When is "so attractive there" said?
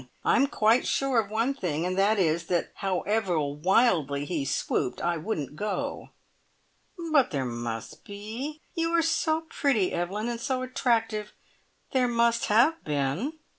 10.41-12.07